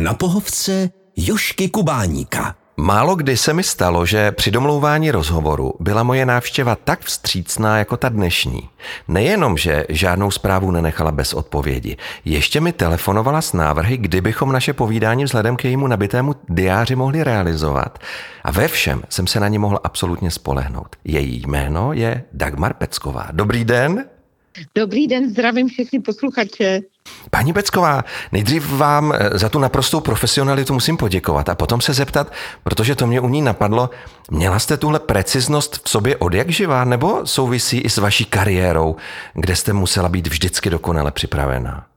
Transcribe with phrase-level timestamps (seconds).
[0.00, 2.54] Na pohovce Jošky Kubáníka.
[2.76, 7.96] Málo kdy se mi stalo, že při domlouvání rozhovoru byla moje návštěva tak vstřícná jako
[7.96, 8.68] ta dnešní.
[9.08, 15.24] Nejenom, že žádnou zprávu nenechala bez odpovědi, ještě mi telefonovala s návrhy, kdybychom naše povídání
[15.24, 17.98] vzhledem k jejímu nabitému diáři mohli realizovat.
[18.44, 20.96] A ve všem jsem se na ní mohl absolutně spolehnout.
[21.04, 23.28] Její jméno je Dagmar Pecková.
[23.32, 24.04] Dobrý den.
[24.74, 26.80] Dobrý den, zdravím všechny posluchače.
[27.30, 32.32] Paní Pecková, nejdřív vám eh, za tu naprostou profesionalitu musím poděkovat a potom se zeptat,
[32.62, 33.90] protože to mě u ní napadlo,
[34.30, 38.96] měla jste tuhle preciznost v sobě od jak živá, nebo souvisí i s vaší kariérou,
[39.34, 41.89] kde jste musela být vždycky dokonale připravená?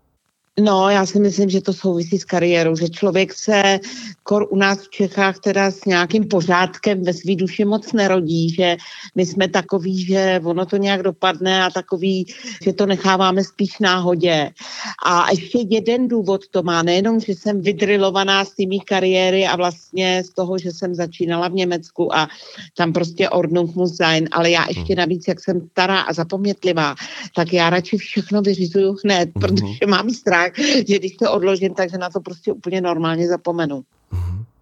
[0.60, 3.80] No, já si myslím, že to souvisí s kariérou, že člověk se
[4.24, 8.78] kor u nás v Čechách teda s nějakým pořádkem ve svý duši moc nerodí, že
[9.16, 12.26] my jsme takový, že ono to nějak dopadne a takový,
[12.64, 14.50] že to necháváme spíš náhodě.
[15.06, 20.24] A ještě jeden důvod to má, nejenom, že jsem vydrilovaná z tými kariéry a vlastně
[20.26, 22.30] z toho, že jsem začínala v Německu a
[22.78, 26.96] tam prostě Ordnung muss sein, ale já ještě navíc, jak jsem stará a zapomnětlivá,
[27.36, 29.40] tak já radši všechno vyřizuju hned, mm-hmm.
[29.40, 33.84] protože mám strach tak, že když to odložím, takže na to prostě úplně normálně zapomenu.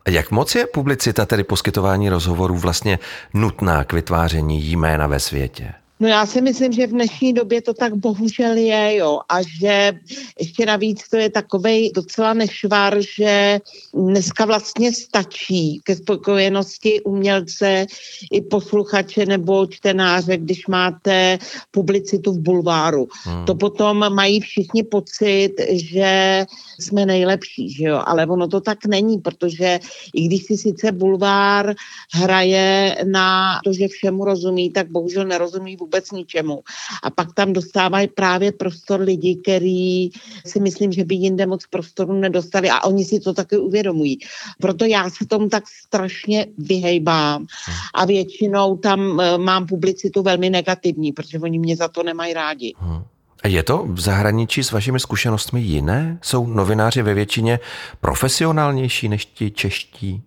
[0.05, 2.99] A jak moc je publicita, tedy poskytování rozhovorů, vlastně
[3.33, 5.73] nutná k vytváření jména ve světě?
[6.01, 9.19] No já si myslím, že v dnešní době to tak bohužel je, jo.
[9.29, 9.93] A že
[10.39, 13.59] ještě navíc to je takový docela nešvar, že
[13.93, 17.85] dneska vlastně stačí ke spokojenosti umělce
[18.31, 21.37] i posluchače nebo čtenáře, když máte
[21.71, 23.07] publicitu v bulváru.
[23.23, 23.45] Hmm.
[23.45, 26.45] To potom mají všichni pocit, že
[26.79, 28.01] jsme nejlepší, že jo.
[28.05, 29.79] Ale ono to tak není, protože
[30.13, 31.75] i když si sice bulvár
[32.13, 36.63] hraje na to, že všemu rozumí, tak bohužel nerozumí vůbec vůbec ničemu.
[37.03, 40.09] A pak tam dostávají právě prostor lidi, který
[40.45, 44.19] si myslím, že by jinde moc prostoru nedostali a oni si to taky uvědomují.
[44.61, 47.45] Proto já se tomu tak strašně vyhejbám
[47.93, 52.73] a většinou tam eh, mám publicitu velmi negativní, protože oni mě za to nemají rádi.
[52.77, 53.03] Hmm.
[53.43, 56.19] A je to v zahraničí s vašimi zkušenostmi jiné?
[56.21, 57.59] Jsou novináři ve většině
[58.01, 60.21] profesionálnější než ti čeští?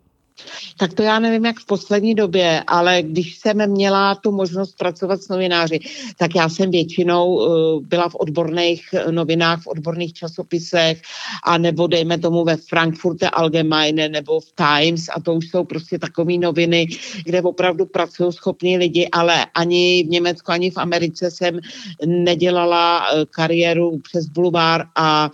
[0.78, 5.22] Tak to já nevím, jak v poslední době, ale když jsem měla tu možnost pracovat
[5.22, 5.81] s novináři,
[6.17, 11.03] tak já jsem většinou uh, byla v odborných novinách, v odborných časopisech,
[11.45, 15.99] a nebo dejme tomu ve Frankfurte Allgemeine nebo v Times a to už jsou prostě
[15.99, 16.87] takové noviny,
[17.25, 21.61] kde opravdu pracují schopní lidi, ale ani v Německu, ani v Americe jsem
[22.06, 25.31] nedělala uh, kariéru přes bulvár a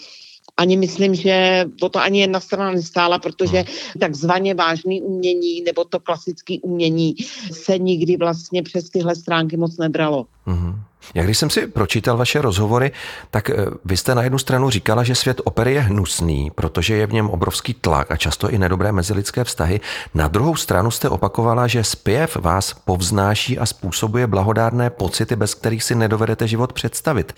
[0.56, 4.00] ani myslím, že o to ani jedna strana nestála, protože hmm.
[4.00, 7.14] takzvaně vážný umění nebo to klasické umění
[7.52, 10.26] se nikdy vlastně přes tyhle stránky moc nebralo.
[10.46, 10.74] Mm-hmm.
[11.14, 12.92] Já když jsem si pročítal vaše rozhovory,
[13.30, 17.06] tak eh, vy jste na jednu stranu říkala, že svět opery je hnusný, protože je
[17.06, 19.80] v něm obrovský tlak a často i nedobré mezilidské vztahy.
[20.14, 25.84] Na druhou stranu jste opakovala, že zpěv vás povznáší a způsobuje blahodárné pocity, bez kterých
[25.84, 27.32] si nedovedete život představit.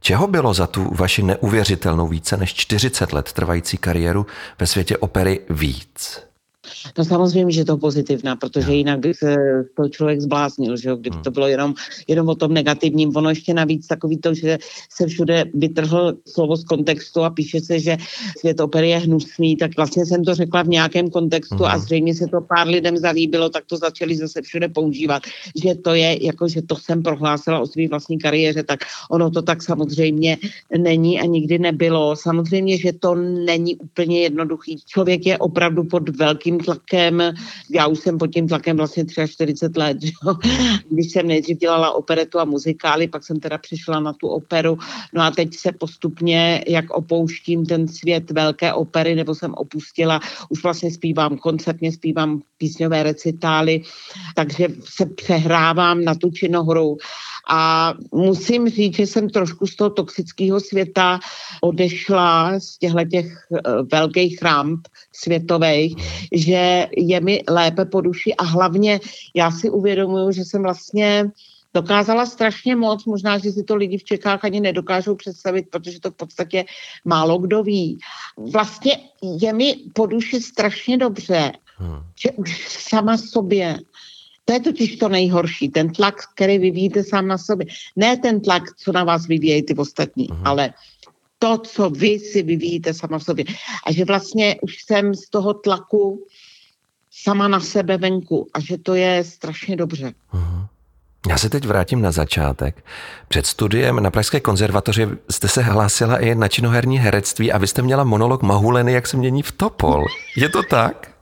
[0.00, 4.26] Čeho bylo za tu vaši neuvěřitelnou více než 40 let trvající kariéru
[4.58, 6.27] ve světě opery víc?
[6.98, 9.36] No samozřejmě, že to pozitivná, protože jinak by se
[9.76, 11.24] to člověk zbláznil, že jo, kdyby hmm.
[11.24, 11.74] to bylo jenom,
[12.08, 13.16] jenom o tom negativním.
[13.16, 14.58] Ono ještě navíc takový to, že
[14.90, 17.96] se všude vytrhl slovo z kontextu a píše se, že
[18.38, 21.72] svět opery je hnusný, tak vlastně jsem to řekla v nějakém kontextu hmm.
[21.72, 25.22] a zřejmě se to pár lidem zalíbilo, tak to začali zase všude používat,
[25.62, 28.80] že to je, jako že to jsem prohlásila o své vlastní kariéře, tak
[29.10, 30.36] ono to tak samozřejmě
[30.78, 32.16] není a nikdy nebylo.
[32.16, 34.76] Samozřejmě, že to není úplně jednoduchý.
[34.86, 37.22] Člověk je opravdu pod velkým tlakem,
[37.70, 40.10] já už jsem pod tím tlakem vlastně 43 let, že?
[40.90, 44.78] když jsem nejdřív dělala operetu a muzikály, pak jsem teda přišla na tu operu,
[45.12, 50.62] no a teď se postupně, jak opouštím ten svět velké opery, nebo jsem opustila, už
[50.62, 53.82] vlastně zpívám koncertně, zpívám písňové recitály,
[54.34, 56.96] takže se přehrávám na tu činohru
[57.48, 61.20] a musím říct, že jsem trošku z toho toxického světa
[61.60, 63.60] odešla, z těchto těch eh,
[63.92, 64.80] velkých ramp
[65.12, 65.96] světových,
[66.32, 69.00] že je mi lépe po duši a hlavně
[69.34, 71.30] já si uvědomuju, že jsem vlastně
[71.74, 76.10] dokázala strašně moc, možná, že si to lidi v Čechách ani nedokážou představit, protože to
[76.10, 76.64] v podstatě
[77.04, 77.98] málo kdo ví.
[78.52, 82.00] Vlastně je mi po duši strašně dobře, hmm.
[82.16, 83.78] že už sama sobě
[84.48, 87.66] to je totiž to nejhorší, ten tlak, který vyvíjíte sám na sobě.
[87.96, 90.42] Ne ten tlak, co na vás vyvíjejí ty ostatní, uh-huh.
[90.44, 90.72] ale
[91.38, 93.44] to, co vy si vyvíjíte sama v sobě.
[93.86, 96.24] A že vlastně už jsem z toho tlaku
[97.10, 100.12] sama na sebe venku a že to je strašně dobře.
[100.34, 100.66] Uh-huh.
[101.28, 102.84] Já se teď vrátím na začátek.
[103.28, 107.82] Před studiem na Pražské konzervatoři jste se hlásila i na činoherní herectví a vy jste
[107.82, 110.04] měla monolog Mahuleny, jak se mění v topol.
[110.36, 111.17] Je to tak?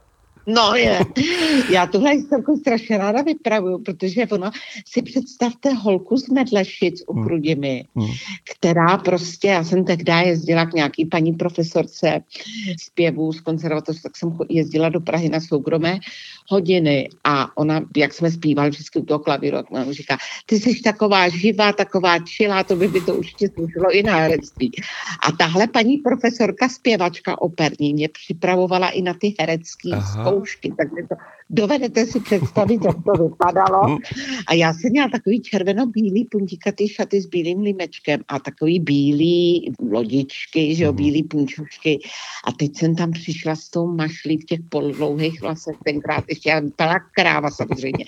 [0.47, 0.99] No je.
[1.71, 4.51] Já tuhle historku strašně ráda vypravuju, protože ono,
[4.85, 7.25] si představte holku z Medlešic u hmm.
[7.25, 8.07] Chrudimi, hmm.
[8.43, 12.23] která prostě, já jsem tehdy jezdila k nějaký paní profesorce
[12.79, 15.99] zpěvů z konzervatoře, tak jsem jezdila do Prahy na soukromé
[16.47, 21.29] hodiny a ona, jak jsme zpívali vždycky u toho klavíru, ona říká, ty jsi taková
[21.29, 24.71] živá, taková čilá, to by by to určitě slušelo i na herectví.
[25.27, 31.15] A tahle paní profesorka zpěvačka operní mě připravovala i na ty herecké zkoušky, takže to
[31.49, 33.97] dovedete si představit, jak to vypadalo.
[34.47, 40.75] A já jsem měla takový červeno-bílý puntíkatý šaty s bílým limečkem a takový bílý lodičky,
[40.75, 40.97] že jo, mhm.
[40.97, 41.99] bílý punčušky.
[42.45, 46.59] A teď jsem tam přišla s tou mašlí v těch poldlouhých vlasech, tenkrát ještě já
[46.59, 48.05] vypadala kráva samozřejmě.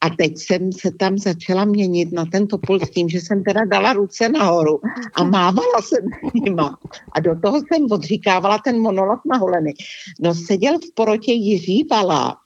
[0.00, 3.64] A teď jsem se tam začala měnit na ten topol s tím, že jsem teda
[3.64, 4.80] dala ruce nahoru
[5.14, 6.04] a mávala jsem
[6.34, 6.78] nima.
[7.12, 9.74] A do toho jsem odříkávala ten monolog na holeny.
[10.20, 12.36] No seděl v porotě Jiří Vala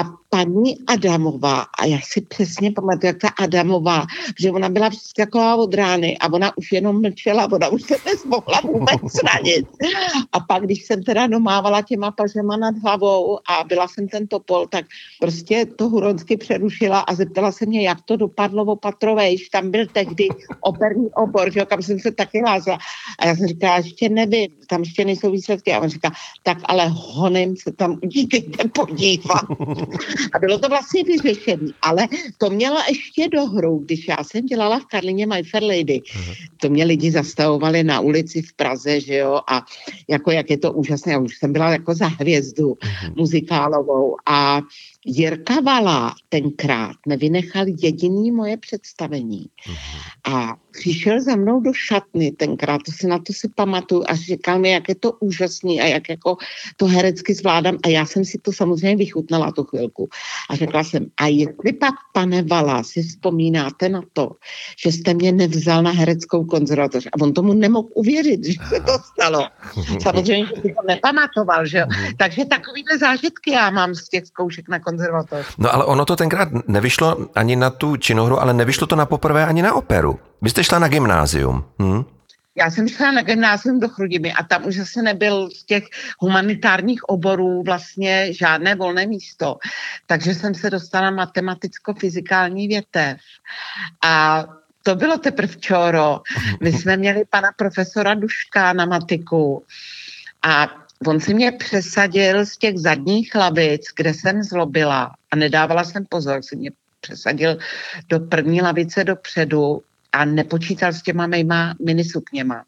[0.00, 4.06] a paní Adamová, a já si přesně pamatuju, jak ta Adamová,
[4.40, 8.60] že ona byla taková od rány a ona už jenom mlčela, ona už se nezmohla
[8.64, 9.00] vůbec
[9.44, 9.66] nic.
[10.32, 14.66] A pak, když jsem teda domávala těma pažema nad hlavou a byla jsem ten topol,
[14.66, 14.84] tak
[15.20, 19.86] prostě to Huronsky přerušila a zeptala se mě, jak to dopadlo o Patrovejš, tam byl
[19.86, 20.28] tehdy
[20.60, 22.78] operní obor, že, kam jsem se taky lázla.
[23.18, 25.72] A já jsem říkala, ještě nevím, tam ještě nejsou výsledky.
[25.72, 26.10] A on říká,
[26.42, 29.44] tak ale honem se tam udívejte podívat.
[30.32, 32.08] A bylo to vlastně vyřešené, ale
[32.38, 36.00] to měla ještě do hru, když já jsem dělala v Karlině My Fair Lady.
[36.00, 36.34] Uh-huh.
[36.56, 39.62] To mě lidi zastavovali na ulici v Praze, že jo, a
[40.08, 43.16] jako jak je to úžasné, já už jsem byla jako za hvězdu uh-huh.
[43.16, 44.60] muzikálovou a
[45.06, 49.46] Jirka Vala tenkrát nevynechal jediný moje představení.
[49.68, 50.34] Uh-huh.
[50.34, 54.58] A přišel za mnou do šatny tenkrát, to si na to si pamatuju a říkal
[54.58, 56.36] mi, jak je to úžasný a jak jako
[56.76, 60.08] to herecky zvládám a já jsem si to samozřejmě vychutnala tu chvilku.
[60.50, 64.30] A řekla jsem, a jestli pak, pane Vala, si vzpomínáte na to,
[64.78, 68.92] že jste mě nevzal na hereckou konzervatoř a on tomu nemohl uvěřit, že se to
[69.12, 69.48] stalo.
[70.02, 71.86] Samozřejmě, že si to nepamatoval, že jo.
[71.88, 72.16] Mhm.
[72.16, 74.95] Takže takovýhle zážitky já mám z těch zkoušek na konzervatoř.
[75.58, 79.46] No ale ono to tenkrát nevyšlo ani na tu činohru, ale nevyšlo to na poprvé
[79.46, 80.18] ani na operu.
[80.42, 81.64] Vy jste šla na gymnázium.
[81.82, 82.04] Hm?
[82.58, 85.84] Já jsem šla na gymnázium do Chrudimi a tam už zase nebyl z těch
[86.18, 89.56] humanitárních oborů vlastně žádné volné místo.
[90.06, 93.16] Takže jsem se dostala matematicko-fyzikální větev.
[94.04, 94.44] A
[94.82, 96.20] to bylo teprve včoro.
[96.62, 99.64] My jsme měli pana profesora Duška na matiku
[100.42, 100.68] a
[101.06, 106.42] on si mě přesadil z těch zadních lavic, kde jsem zlobila a nedávala jsem pozor,
[106.42, 106.70] si mě
[107.00, 107.58] přesadil
[108.08, 109.82] do první lavice dopředu
[110.16, 112.64] a nepočítal s těma mýma minisukněma.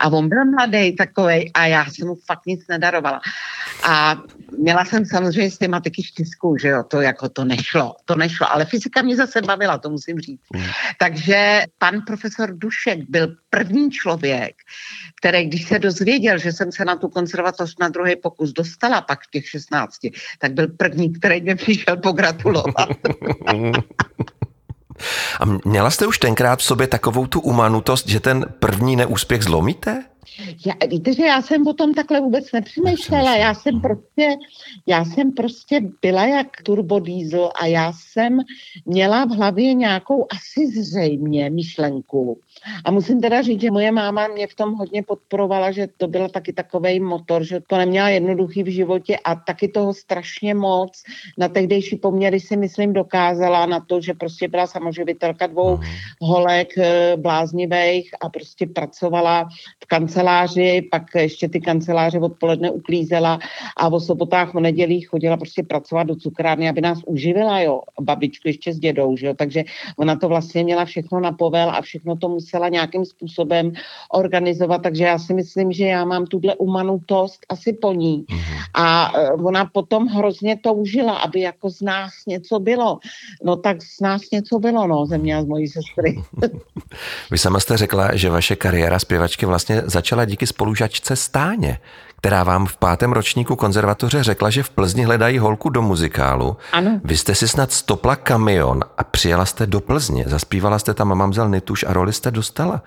[0.00, 3.20] A on byl mladý takový a já jsem mu fakt nic nedarovala.
[3.84, 4.22] A
[4.58, 8.64] měla jsem samozřejmě s tematiky štěstku, že jo, to jako to nešlo, to nešlo, ale
[8.64, 10.40] fyzika mě zase bavila, to musím říct.
[10.54, 10.64] Mm.
[10.98, 14.54] Takže pan profesor Dušek byl první člověk,
[15.20, 19.18] který, když se dozvěděl, že jsem se na tu konzervatoř na druhý pokus dostala pak
[19.22, 19.96] v těch 16,
[20.38, 22.88] tak byl první, který mě přišel pogratulovat.
[25.40, 30.04] A měla jste už tenkrát v sobě takovou tu umanutost, že ten první neúspěch zlomíte?
[30.66, 33.36] Já, víte, že já jsem o tom takhle vůbec nepřemýšlela.
[33.36, 34.36] Já jsem prostě,
[34.86, 38.38] já jsem prostě byla jak turbodiesel a já jsem
[38.86, 42.40] měla v hlavě nějakou asi zřejmě myšlenku.
[42.84, 46.28] A musím teda říct, že moje máma mě v tom hodně podporovala, že to byl
[46.28, 51.02] taky takový motor, že to neměla jednoduchý v životě a taky toho strašně moc
[51.38, 55.86] na tehdejší poměry si myslím dokázala na to, že prostě byla samoživitelka dvou mhm.
[56.20, 59.48] holek eh, bláznivých a prostě pracovala
[59.82, 60.17] v kanceláři,
[60.90, 63.38] pak ještě ty kanceláře odpoledne uklízela
[63.76, 68.48] a o sobotách, o nedělích chodila prostě pracovat do cukrárny, aby nás uživila, jo, babičku
[68.48, 69.64] ještě s dědou, že jo, takže
[69.96, 73.72] ona to vlastně měla všechno na povel a všechno to musela nějakým způsobem
[74.12, 78.24] organizovat, takže já si myslím, že já mám tuhle umanutost asi po ní.
[78.28, 78.58] Mm-hmm.
[78.74, 82.98] A e, ona potom hrozně toužila, aby jako z nás něco bylo.
[83.44, 86.22] No tak z nás něco bylo, no, ze mě a z mojí sestry.
[87.30, 91.78] Vy sama jste řekla, že vaše kariéra zpěvačky vlastně začala díky spolužačce Stáně,
[92.16, 96.56] která vám v pátém ročníku konzervatoře řekla, že v Plzni hledají holku do muzikálu.
[96.72, 97.00] Ano.
[97.04, 100.24] Vy jste si snad stopla kamion a přijela jste do Plzně.
[100.26, 102.82] Zaspívala jste tam Mamzel Nituš a roli jste dostala.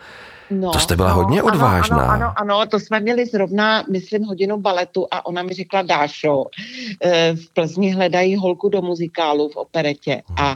[0.52, 1.98] No, to jste byla no, hodně odvážná.
[1.98, 6.46] Ano, ano, ano, to jsme měli zrovna, myslím, hodinu baletu a ona mi řekla, Dášo,
[7.04, 10.56] eh, v Plzni hledají holku do muzikálu v operetě a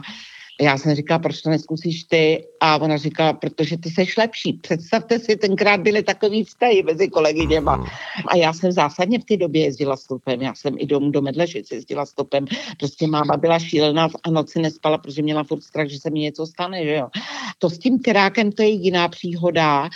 [0.60, 2.44] Já jsem říkala, proč to neskusíš ty?
[2.60, 4.52] A ona říkala, protože ty seš lepší.
[4.52, 7.76] Představte si, tenkrát byly takový vztahy mezi kolegyněma.
[7.76, 7.86] Mhm.
[8.28, 10.42] A já jsem zásadně v té době jezdila stopem.
[10.42, 12.46] Já jsem i domů do Medležic jezdila stopem.
[12.78, 16.46] Prostě máma byla šílená a noci nespala, protože měla furt strach, že se mi něco
[16.46, 17.08] stane, že jo.
[17.58, 19.88] To s tím terákem, to je jiná příhoda.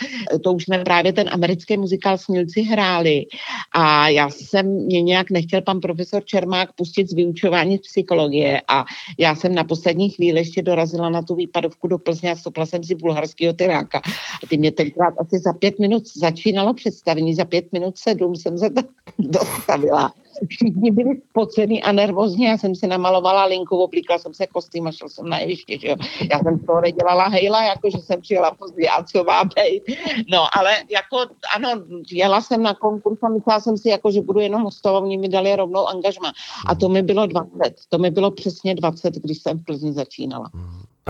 [0.43, 3.25] To už jsme právě ten americký muzikál Snílci hráli.
[3.73, 8.85] A já jsem mě nějak nechtěl pan profesor Čermák pustit z vyučování psychologie a
[9.17, 12.83] já jsem na poslední chvíli ještě dorazila na tu výpadovku do Plzně a stopla jsem
[12.83, 14.01] si bulharského tyráka.
[14.43, 18.57] A ty mě tenkrát asi za pět minut začínalo představení, za pět minut sedm jsem
[18.57, 18.83] se tam
[19.19, 20.13] dostavila
[20.47, 22.45] všichni byli spocený a nervózní.
[22.45, 25.79] Já jsem si namalovala linku, oblíkla jsem se kostým a šel jsem na jeviště.
[25.79, 25.95] Že jo.
[26.31, 29.83] Já jsem toho nedělala hejla, jako že jsem přijela pozdě a co má být.
[30.31, 31.17] No, ale jako,
[31.55, 35.29] ano, jela jsem na konkurs a myslela jsem si, jako, že budu jenom hostovat, mi
[35.29, 36.33] dali rovnou angažma.
[36.67, 37.75] A to mi bylo 20.
[37.89, 40.49] To mi bylo přesně 20, když jsem v Plzni začínala.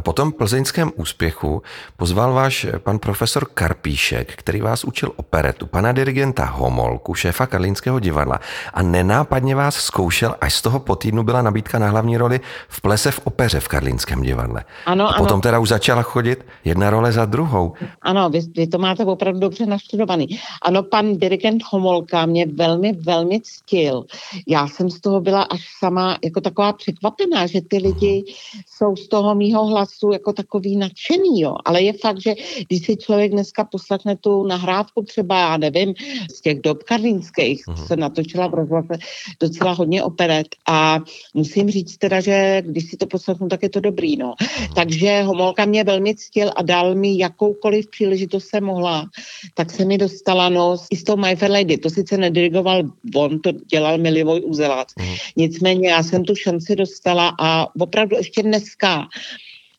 [0.01, 1.61] A po tom plzeňském úspěchu
[1.97, 8.39] pozval váš pan profesor Karpíšek, který vás učil operetu, pana dirigenta Homolku, šéfa Karlínského divadla
[8.73, 12.81] a nenápadně vás zkoušel, až z toho po týdnu byla nabídka na hlavní roli v
[12.81, 14.63] plese v opeře v Karlínském divadle.
[14.85, 15.41] Ano, a potom ano.
[15.41, 17.73] teda už začala chodit jedna role za druhou.
[18.01, 20.39] Ano, vy, vy to máte opravdu dobře naštudovaný.
[20.61, 24.05] Ano, pan dirigent Homolka mě velmi, velmi ctil.
[24.47, 28.23] Já jsem z toho byla až sama jako taková překvapená, že ty lidi
[28.67, 31.55] jsou z toho mýho hlasu hlasu jako takový nadšený, jo.
[31.65, 32.33] Ale je fakt, že
[32.67, 35.93] když si člověk dneska poslechne tu nahrávku třeba, já nevím,
[36.31, 37.87] z těch dob karlínských, uh-huh.
[37.87, 38.97] se natočila v rozhlase
[39.39, 40.99] docela hodně operet a
[41.33, 44.33] musím říct teda, že když si to poslechnu, tak je to dobrý, no.
[44.33, 44.73] Uh-huh.
[44.75, 49.05] Takže Homolka mě velmi ctil a dal mi jakoukoliv příležitost se mohla,
[49.53, 52.83] tak se mi dostala, no, i s tou My Fair Lady, to sice nedirigoval
[53.15, 54.87] on, to dělal Milivoj Uzelac.
[54.99, 55.17] Uh-huh.
[55.35, 59.07] Nicméně já jsem tu šanci dostala a opravdu ještě dneska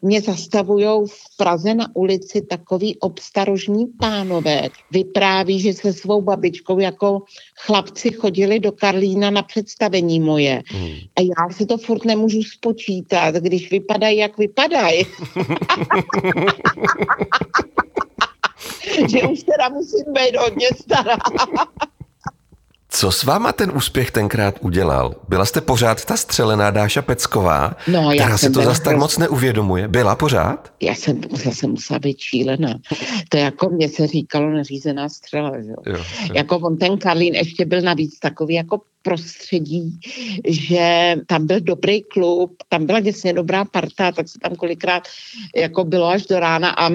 [0.02, 4.68] mě zastavují v Praze na ulici takový obstarožní pánové.
[4.90, 7.22] Vypráví, že se svou babičkou jako
[7.66, 10.62] chlapci chodili do Karlína na představení moje.
[10.66, 10.96] Hmm.
[11.16, 15.06] A já si to furt nemůžu spočítat, když vypadají, jak vypadají.
[19.08, 21.16] že už teda musím být hodně stará.
[22.94, 25.14] Co s váma ten úspěch tenkrát udělal?
[25.28, 29.88] Byla jste pořád ta střelená Dáša Pecková, no, která se to zase tak moc neuvědomuje?
[29.88, 30.72] Byla pořád?
[30.80, 32.74] Já jsem zase musela být šílená.
[33.28, 35.52] To jako mě se říkalo neřízená střela.
[35.62, 35.70] Že?
[35.70, 36.04] Jo, jo.
[36.34, 40.00] Jako on ten Karlín ještě byl navíc takový jako prostředí,
[40.48, 45.02] že tam byl dobrý klub, tam byla děsně dobrá parta, tak se tam kolikrát
[45.56, 46.90] jako bylo až do rána a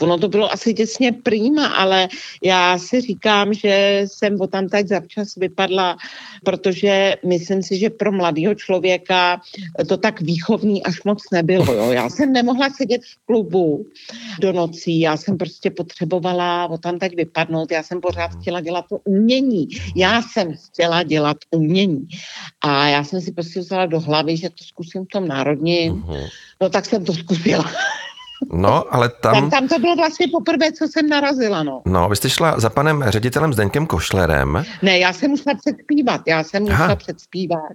[0.00, 2.08] ono to bylo asi těsně prýma, ale
[2.44, 5.96] já si říkám, že jsem o tam teď zavčas vypadla,
[6.44, 9.40] protože myslím si, že pro mladého člověka
[9.88, 11.72] to tak výchovný až moc nebylo.
[11.74, 11.90] Jo.
[11.90, 13.86] Já jsem nemohla sedět v klubu
[14.40, 18.84] do nocí, já jsem prostě potřebovala o tam teď vypadnout, já jsem pořád chtěla dělat
[18.88, 19.68] to umění.
[19.96, 22.08] Já jsem chtěla dělat umění.
[22.60, 26.04] A já jsem si prostě vzala do hlavy, že to zkusím v tom národním.
[26.60, 27.64] No tak jsem to zkusila.
[28.52, 29.34] No, ale tam...
[29.34, 29.50] tam...
[29.50, 31.82] Tam to bylo vlastně poprvé, co jsem narazila, no.
[31.86, 34.64] No, vy jste šla za panem ředitelem Zdeňkem Košlerem.
[34.82, 36.96] Ne, já jsem musela předspívat, já jsem musela Aha.
[36.96, 37.72] předspívat.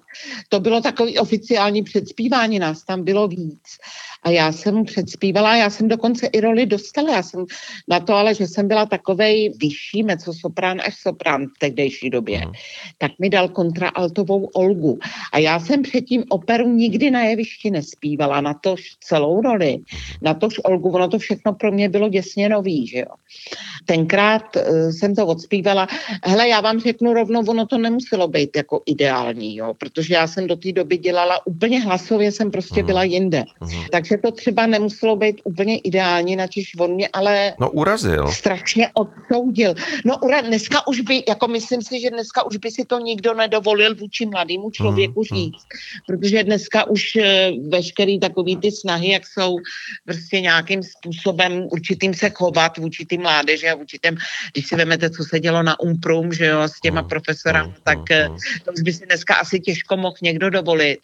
[0.50, 3.78] To bylo takový oficiální předspívání, nás tam bylo víc.
[4.24, 7.16] A já jsem mu předspívala, já jsem dokonce i roli dostala.
[7.16, 7.46] Já jsem
[7.88, 12.52] na to, ale že jsem byla takovej vyšší soprán až soprán v tehdejší době, mm.
[12.98, 15.00] tak mi dal kontraaltovou Olgu.
[15.34, 19.78] A já jsem předtím operu nikdy na jevišti nespívala, na to celou roli,
[20.22, 23.16] na tož Olgu, ono to všechno pro mě bylo děsně nový, že jo.
[23.86, 25.88] Tenkrát uh, jsem to odspívala.
[26.24, 30.48] Hele, já vám řeknu rovnou, ono to nemuselo být jako ideální, jo, protože já jsem
[30.48, 32.88] do té doby dělala úplně hlasově, jsem prostě mm.
[32.88, 33.44] byla jinde.
[33.62, 33.84] Mm.
[33.92, 38.28] Takže to třeba nemuselo být úplně ideální, načiž on mě ale no, urazil.
[38.28, 39.74] strašně odsoudil.
[40.06, 43.34] No ura, dneska už by, jako myslím si, že dneska už by si to nikdo
[43.34, 45.64] nedovolil vůči mladému člověku mm, říct,
[46.08, 49.58] protože dneska už eh, veškerý takový ty snahy, jak jsou
[50.06, 54.16] prostě nějakým způsobem určitým se chovat vůči ty mládeže a vůči těm,
[54.54, 57.76] když si vezmete, co se dělo na Umprum, že jo, s těma mm, profesorami, mm,
[57.84, 61.00] tak mm, to už by si dneska asi těžko mohl někdo dovolit.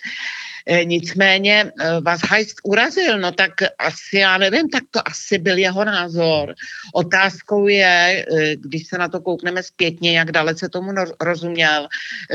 [0.68, 5.58] E, nicméně e, vás Heist urazil, no tak asi, já nevím, tak to asi byl
[5.58, 6.54] jeho názor.
[6.94, 11.88] Otázkou je, e, když se na to koukneme zpětně, jak dalece tomu rozuměl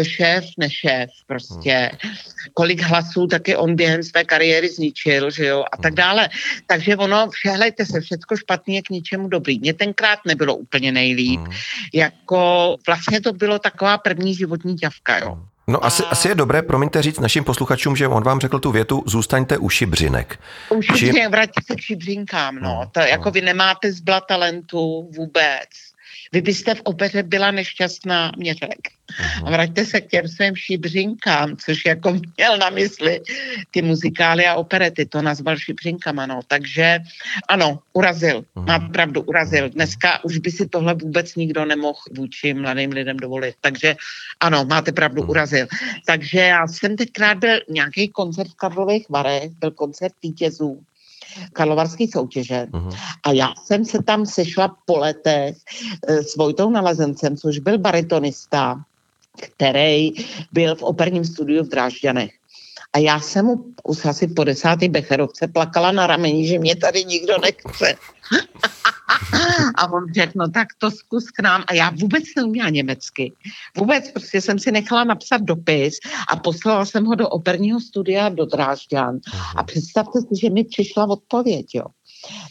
[0.02, 1.90] šéf, nešéf prostě.
[2.54, 6.28] Kolik hlasů taky on během své kariéry zničil, že jo, a tak dále.
[6.66, 9.58] Takže ono, všehlejte se, všechno špatný je k ničemu dobrý.
[9.58, 11.40] Mně tenkrát nebylo úplně nejlíp.
[11.94, 15.51] Jako vlastně to bylo taková první životní ťavka, jo.
[15.72, 19.02] No asi, asi je dobré, promiňte říct našim posluchačům, že on vám řekl tu větu,
[19.06, 20.38] zůstaňte u šibřinek.
[20.68, 22.60] U šibřinek, vraťte se k šibřinkám, no.
[22.60, 23.30] no to jako no.
[23.30, 25.68] vy nemáte zbla talentu vůbec
[26.32, 28.88] vy byste v opeře byla nešťastná, mě řek.
[29.44, 33.20] A vraťte se k těm svým šibřinkám, což jako měl na mysli
[33.70, 36.40] ty muzikály a operety, to nazval šibřinkama, no.
[36.46, 36.98] Takže
[37.48, 39.68] ano, urazil, má pravdu, urazil.
[39.68, 43.54] Dneska už by si tohle vůbec nikdo nemohl vůči mladým lidem dovolit.
[43.60, 43.96] Takže
[44.40, 45.66] ano, máte pravdu, urazil.
[46.06, 50.80] Takže já jsem teďkrát byl nějaký koncert v Karlových Varech, byl koncert vítězů
[51.52, 52.66] karlovarské soutěže.
[52.70, 52.98] Uh-huh.
[53.24, 55.56] A já jsem se tam sešla po letech
[56.08, 58.80] eh, s Vojtou Nalezencem, což byl baritonista,
[59.40, 60.12] který
[60.52, 62.30] byl v operním studiu v Drážďanech.
[62.92, 67.04] A já jsem mu už asi po desátý Becherovce plakala na rameni, že mě tady
[67.04, 67.94] nikdo nechce.
[69.74, 71.64] A on řekl, no tak to zkus k nám.
[71.66, 73.32] A já vůbec neuměla německy.
[73.76, 75.94] Vůbec, prostě jsem si nechala napsat dopis
[76.28, 79.18] a poslala jsem ho do operního studia do Drážďan.
[79.56, 81.84] A představte si, že mi přišla odpověď, jo.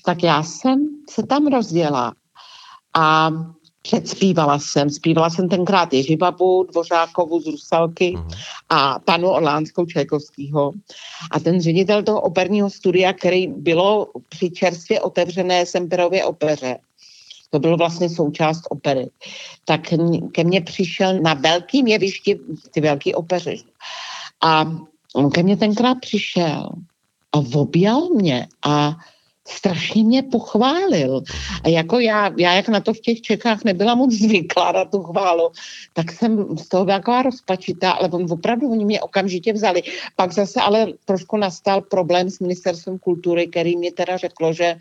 [0.06, 2.14] Tak já jsem se tam rozděla
[2.96, 3.30] a
[3.82, 8.38] Předspívala jsem, zpívala jsem tenkrát Ježibabu, Dvořákovu z Rusalky uh-huh.
[8.70, 10.72] a panu Orlánskou Čajkovskýho.
[11.32, 16.78] A ten ředitel toho operního studia, který bylo při čerstvě otevřené Semperově opeře,
[17.50, 19.10] to bylo vlastně součást opery,
[19.66, 19.82] tak
[20.32, 22.40] ke mně přišel na velkým jevišti,
[22.72, 23.58] ty velký opery.
[24.44, 24.66] A
[25.16, 26.70] on ke mně tenkrát přišel
[27.32, 28.96] a objal mě a
[29.48, 31.22] strašně mě pochválil.
[31.64, 35.04] A jako já, já jak na to v těch Čechách nebyla moc zvyklá na tu
[35.04, 35.50] chválu,
[35.94, 39.84] tak jsem z toho byla taková rozpačitá, ale on opravdu oni mě okamžitě vzali.
[40.16, 44.76] Pak zase ale trošku nastal problém s ministerstvem kultury, který mě teda řeklo, že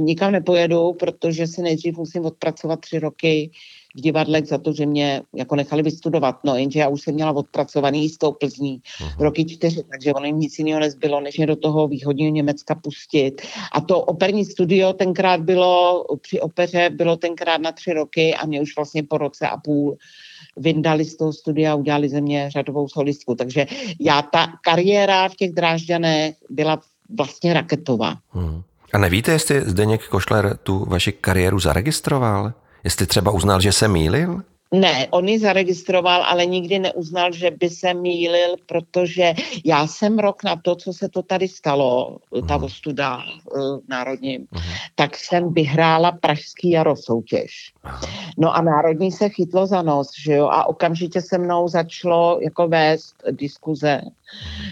[0.00, 3.50] nikam nepojedu, protože si nejdřív musím odpracovat tři roky
[3.96, 6.44] v divadlech za to, že mě jako nechali vystudovat.
[6.44, 9.22] No, jenže já už jsem měla odpracovaný s tou Plzní uh-huh.
[9.24, 13.42] roky čtyři, takže ono jim nic jiného nezbylo, než mě do toho východního Německa pustit.
[13.72, 18.60] A to operní studio tenkrát bylo, při opeře bylo tenkrát na tři roky a mě
[18.60, 19.96] už vlastně po roce a půl
[20.56, 23.34] vyndali z toho studia a udělali ze mě řadovou solistku.
[23.34, 23.66] Takže
[24.00, 26.80] já, ta kariéra v těch drážďanech byla
[27.18, 28.16] vlastně raketová.
[28.30, 28.62] Hmm.
[28.92, 32.52] A nevíte, jestli Zdeněk Košler tu vaši kariéru zaregistroval?
[32.84, 34.42] Jestli třeba uznal, že se mýlil?
[34.74, 40.44] Ne, on ji zaregistroval, ale nikdy neuznal, že by se mýlil, protože já jsem rok
[40.44, 42.46] na to, co se to tady stalo, uh-huh.
[42.46, 44.60] ta ostuda uh, národní, uh-huh.
[44.94, 47.72] tak jsem vyhrála Pražský jaro soutěž.
[47.84, 48.08] Uh-huh.
[48.38, 52.68] No a národní se chytlo za nos, že jo, a okamžitě se mnou začalo jako
[52.68, 54.00] vést diskuze,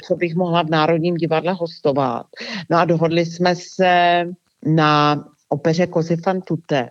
[0.07, 2.27] co bych mohla v Národním divadle hostovat.
[2.71, 4.25] No a dohodli jsme se
[4.67, 6.91] na opeře Kozy fan tutte,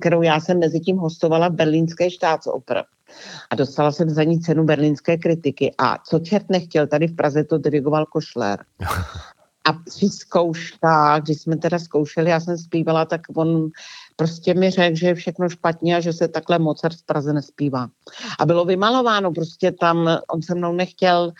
[0.00, 2.84] kterou já jsem mezi tím hostovala v berlínské štátsoper.
[3.50, 5.74] A dostala jsem za ní cenu berlínské kritiky.
[5.78, 8.64] A co čert nechtěl, tady v Praze to dirigoval Košler.
[9.64, 13.70] A při zkouškách, když jsme teda zkoušeli, já jsem zpívala, tak on
[14.20, 17.88] prostě mi řekl, že je všechno špatně a že se takhle Mozart v Praze nespívá.
[18.38, 21.32] A bylo vymalováno, prostě tam on se mnou nechtěl,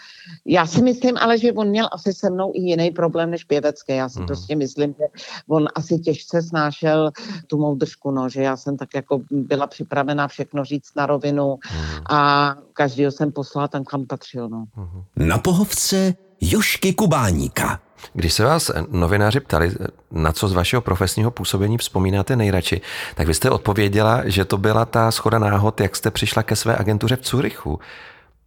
[0.46, 3.94] já si myslím ale, že on měl asi se mnou i jiný problém než pěvecké.
[3.94, 4.26] Já si mm.
[4.26, 5.04] prostě myslím, že
[5.48, 7.10] on asi těžce snášel
[7.46, 11.58] tu mou držku, no, že já jsem tak jako byla připravená všechno říct na rovinu
[11.72, 12.02] mm.
[12.10, 14.48] a každýho jsem poslala tam, kam patřil.
[14.48, 14.64] No.
[14.76, 15.28] Mm.
[15.28, 17.89] Na pohovce Jošky Kubáníka.
[18.12, 19.72] Když se vás novináři ptali,
[20.10, 22.80] na co z vašeho profesního působení vzpomínáte nejradši,
[23.14, 26.76] tak vy jste odpověděla, že to byla ta schoda náhod, jak jste přišla ke své
[26.76, 27.80] agentuře v Curychu.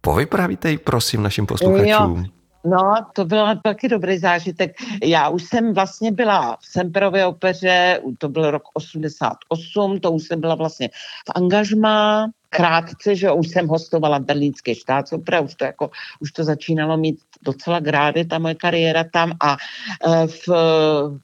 [0.00, 2.16] Povyprávíte ji, prosím, našim posluchačům.
[2.18, 2.24] Jo.
[2.66, 4.76] No, to byl taky dobrý zážitek.
[5.04, 10.40] Já už jsem vlastně byla v Semperově opeře, to byl rok 88, to už jsem
[10.40, 10.88] byla vlastně
[11.28, 15.90] v angažmá, krátce, že už jsem hostovala v berlínské štátsopeře, už to jako,
[16.20, 20.48] už to začínalo mít docela grády, ta moje kariéra tam a e, v,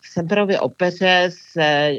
[0.01, 1.93] v Semperově opeře se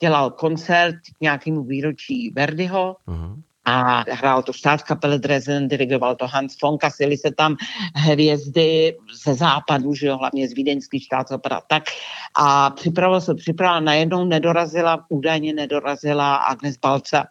[0.00, 4.52] dělal koncert k nějakému výročí Verdiho, uh-huh a hrál to
[4.86, 7.56] kapele Dresden, dirigoval to Hans von Kassili se tam
[7.94, 11.82] hvězdy ze západu, že jo, hlavně z vídeňský štátopera, tak.
[12.38, 17.26] A připravila se, připravila, najednou nedorazila, údajně nedorazila Agnes Balca,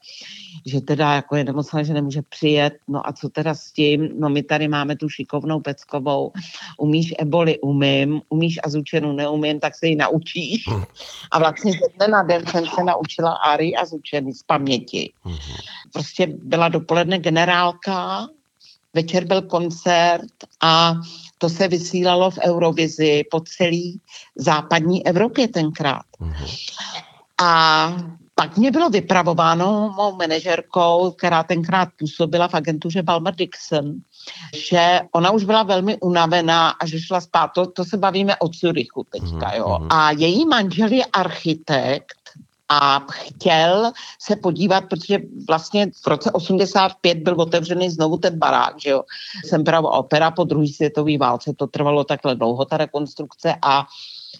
[0.65, 4.29] že teda jako je nemocná, že nemůže přijet, no a co teda s tím, no
[4.29, 6.31] my tady máme tu šikovnou Peckovou,
[6.77, 10.63] umíš eboli, umím, umíš azučenu, neumím, tak se ji naučíš.
[11.31, 15.13] A vlastně ze dne na den jsem se naučila Ari azučeny z paměti.
[15.93, 18.27] Prostě byla dopoledne generálka,
[18.93, 20.93] večer byl koncert a
[21.37, 23.99] to se vysílalo v Eurovizi po celé
[24.35, 26.05] západní Evropě tenkrát.
[27.43, 27.89] A
[28.35, 33.93] Pak mě bylo vypravováno mou manažerkou, která tenkrát působila v agentuře Balmer Dixon,
[34.55, 37.47] že ona už byla velmi unavená a že šla spát.
[37.47, 39.77] To, to se bavíme o Curychu teďka, mhm, jo.
[39.79, 39.87] Mhm.
[39.91, 42.15] A její manžel je architekt
[42.69, 48.89] a chtěl se podívat, protože vlastně v roce 85 byl otevřený znovu ten barák, že
[48.89, 49.03] jo.
[49.45, 53.85] Jsem právě opera po druhé světové válce, to trvalo takhle dlouho, ta rekonstrukce a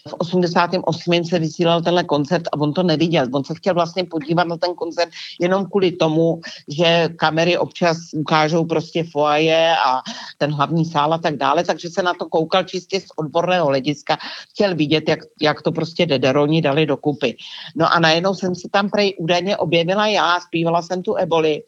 [0.10, 1.24] v 88.
[1.24, 3.28] se vysílal tenhle koncert a on to neviděl.
[3.34, 8.66] On se chtěl vlastně podívat na ten koncert jenom kvůli tomu, že kamery občas ukážou
[8.66, 10.02] prostě foaje a
[10.38, 14.18] ten hlavní sál a tak dále, takže se na to koukal čistě z odborného hlediska.
[14.50, 17.38] Chtěl vidět, jak, jak to prostě Dederoni dali dokupy.
[17.76, 21.64] No a najednou jsem se tam prej údajně objevila já, zpívala jsem tu eboli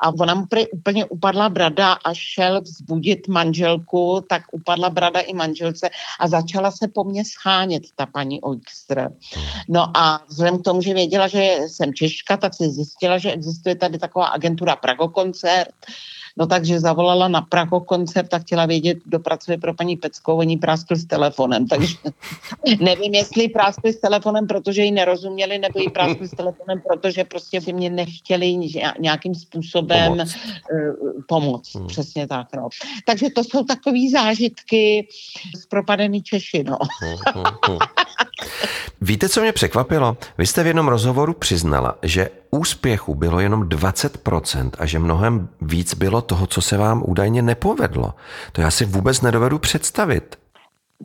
[0.00, 5.34] a ona mu prej úplně upadla brada a šel vzbudit manželku, tak upadla brada i
[5.34, 9.12] manželce a začala se po mně schánět rozumět, ta paní Oikster.
[9.68, 13.74] No a vzhledem k tomu, že věděla, že jsem Češka, tak si zjistila, že existuje
[13.74, 15.74] tady taková agentura Pragokoncert,
[16.36, 20.56] No takže zavolala na Praho koncert a chtěla vědět, kdo pracuje pro paní Peckou, oni
[20.56, 21.96] práskli s telefonem, takže
[22.80, 27.60] nevím, jestli práskli s telefonem, protože ji nerozuměli, nebo ji práskli s telefonem, protože prostě
[27.60, 28.58] si mě nechtěli
[28.98, 30.36] nějakým způsobem pomoct.
[30.72, 31.74] Uh, pomoct.
[31.74, 31.86] Hmm.
[31.86, 32.68] Přesně tak, no.
[33.04, 35.08] Takže to jsou takové zážitky
[35.56, 36.78] z propadený Češi, no.
[37.02, 37.78] Hmm, hmm, hmm.
[39.00, 40.16] Víte, co mě překvapilo?
[40.38, 45.94] Vy jste v jednom rozhovoru přiznala, že úspěchu bylo jenom 20% a že mnohem víc
[45.94, 48.14] bylo toho, co se vám údajně nepovedlo.
[48.52, 50.36] To já si vůbec nedovedu představit.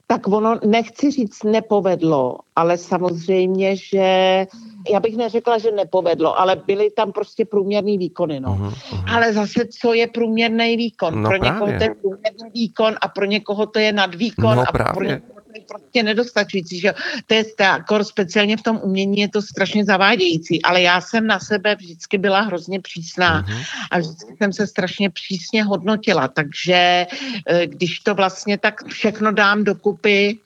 [0.08, 4.47] Tak ono, nechci říct nepovedlo, ale samozřejmě, že
[4.89, 8.39] já bych neřekla, že nepovedlo, ale byly tam prostě průměrný výkony.
[8.39, 8.49] No.
[8.49, 9.15] Uh-huh, uh-huh.
[9.15, 11.21] Ale zase, co je průměrný výkon?
[11.21, 11.54] No pro právě.
[11.54, 14.93] někoho to je průměrný výkon a pro někoho to je nadvýkon no a právě.
[14.93, 15.31] pro někoho
[15.68, 16.80] prostě nedostačující.
[16.80, 16.94] Že?
[17.28, 21.40] To je jako speciálně v tom umění je to strašně zavádějící, ale já jsem na
[21.40, 23.64] sebe vždycky byla hrozně přísná mm-hmm.
[23.92, 27.06] a vždycky jsem se strašně přísně hodnotila, takže
[27.48, 30.40] eh, když to vlastně tak všechno dám dokupy,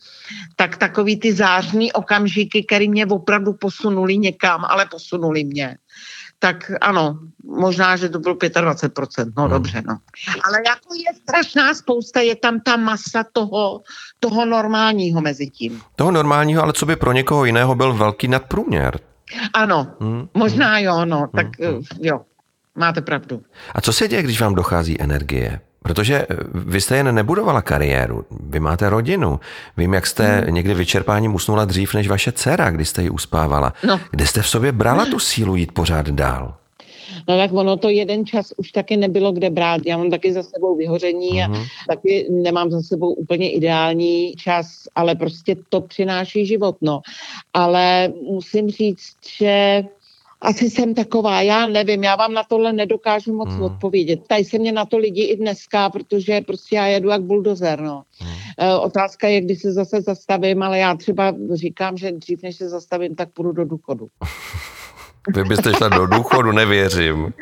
[0.56, 5.78] tak takový ty zářný okamžiky, které mě opravdu posunuli někam, ale posunuli mě
[6.46, 9.52] tak ano, možná, že to bylo 25%, no hmm.
[9.52, 9.98] dobře, no.
[10.46, 13.82] Ale jako je strašná spousta, je tam ta masa toho,
[14.20, 15.82] toho normálního mezi tím.
[15.96, 19.00] Toho normálního, ale co by pro někoho jiného byl velký nadprůměr.
[19.54, 20.28] Ano, hmm.
[20.34, 21.82] možná jo, no, tak hmm.
[22.02, 22.22] jo,
[22.76, 23.42] máte pravdu.
[23.76, 25.60] A co se děje, když vám dochází energie?
[25.86, 29.40] Protože eh, vy jste jen nebudovala kariéru, vy máte rodinu.
[29.78, 30.56] Vím, jak jste hmm.
[30.56, 33.74] někdy vyčerpáním usnula dřív než vaše dcera, když jste ji uspávala.
[33.88, 34.00] No.
[34.12, 36.54] Kde jste v sobě brala tu sílu jít pořád dál?
[37.28, 39.82] No tak ono to jeden čas už taky nebylo kde brát.
[39.86, 41.44] Já mám taky za sebou vyhoření uh-huh.
[41.44, 41.64] a mhm.
[41.88, 47.02] taky nemám za sebou úplně ideální čas, ale prostě to přináší život, no.
[47.54, 49.84] Ale musím říct, že
[50.46, 53.62] asi jsem taková, já nevím, já vám na tohle nedokážu moc hmm.
[53.62, 54.20] odpovědět.
[54.28, 58.04] Tady se mě na to lidi i dneska, protože prostě já jedu jak buldozer, no.
[58.20, 58.34] Hmm.
[58.58, 62.70] E, otázka je, kdy se zase zastavím, ale já třeba říkám, že dřív než se
[62.70, 64.08] zastavím, tak půjdu do důchodu.
[65.34, 67.34] Vy byste šla do důchodu, nevěřím.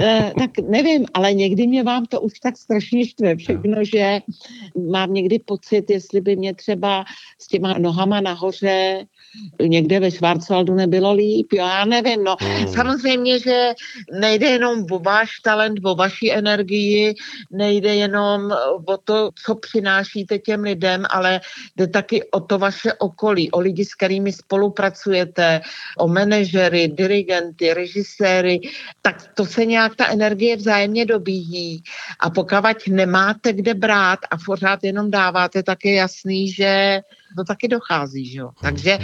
[0.00, 4.20] e, tak nevím, ale někdy mě vám to už tak strašně štve všechno, že
[4.90, 7.04] mám někdy pocit, jestli by mě třeba
[7.38, 9.06] s těma nohama nahoře
[9.62, 12.36] někde ve Schwarzwaldu nebylo líp, jo, já nevím, no.
[12.40, 12.68] Hmm.
[12.68, 13.72] Samozřejmě, že
[14.20, 17.14] nejde jenom o váš talent, o vaši energii,
[17.50, 18.52] nejde jenom
[18.86, 21.40] o to, co přinášíte těm lidem, ale
[21.76, 25.60] jde taky o to vaše okolí, o lidi, s kterými spolupracujete,
[25.98, 28.60] o manažery, dirigenty, režiséry,
[29.02, 31.82] tak to se nějak ta energie vzájemně dobíjí
[32.20, 37.00] a pokud nemáte kde brát a pořád jenom dáváte, tak je jasný, že
[37.36, 38.50] to taky dochází, že jo.
[38.62, 38.98] Takže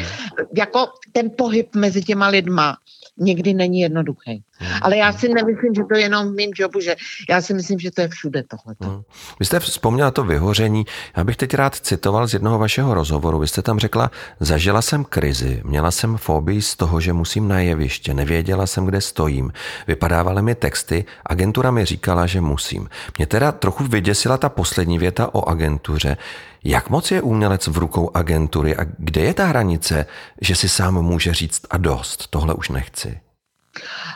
[0.56, 2.76] jako ten pohyb mezi těma lidma
[3.18, 4.42] někdy není jednoduchý.
[4.60, 4.78] Hmm.
[4.82, 6.96] Ale já si nemyslím, že to je jenom v mým jobu, že
[7.28, 8.74] já si myslím, že to je všude tohle.
[8.80, 9.02] Hmm.
[9.40, 10.84] Vy jste vzpomněla to vyhoření.
[11.16, 13.38] Já bych teď rád citoval z jednoho vašeho rozhovoru.
[13.38, 17.60] Vy jste tam řekla, zažila jsem krizi, měla jsem fobii z toho, že musím na
[17.60, 19.52] jeviště, nevěděla jsem, kde stojím.
[19.86, 22.88] Vypadávaly mi texty, agentura mi říkala, že musím.
[23.18, 26.16] Mě teda trochu vyděsila ta poslední věta o agentuře.
[26.64, 30.06] Jak moc je umělec v rukou agentury a kde je ta hranice,
[30.40, 33.20] že si sám může říct a dost, tohle už nechci?